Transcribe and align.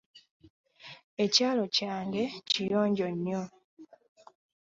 Ekyalo 1.23 1.63
kyange 1.75 2.23
kiyonjo 2.49 3.07
nnyo. 3.13 3.43